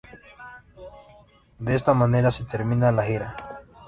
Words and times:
De 1.59 1.75
esta 1.75 1.93
manera 1.93 2.31
se 2.31 2.45
termina 2.45 2.91
la 2.91 3.03
gira. 3.05 3.35